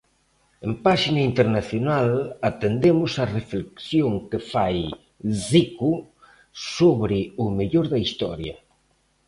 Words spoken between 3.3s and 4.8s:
reflexión que fai